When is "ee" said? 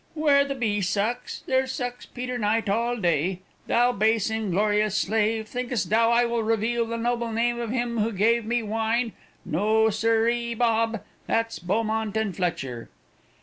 10.27-10.55